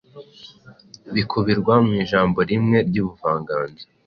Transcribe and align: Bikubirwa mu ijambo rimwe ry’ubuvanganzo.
Bikubirwa 1.13 1.73
mu 1.85 1.91
ijambo 2.03 2.39
rimwe 2.49 2.77
ry’ubuvanganzo. 2.87 3.83